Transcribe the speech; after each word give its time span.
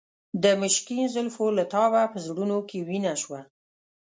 د 0.43 0.45
مشکین 0.61 1.01
زلفو 1.13 1.45
له 1.57 1.63
تابه 1.73 2.03
په 2.11 2.17
زړونو 2.25 2.57
کې 2.69 2.79
وینه 2.87 3.13
شوه. 3.21 3.41